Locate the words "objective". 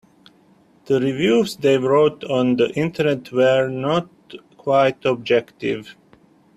5.05-5.95